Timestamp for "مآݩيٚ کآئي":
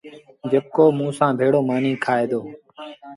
1.69-2.25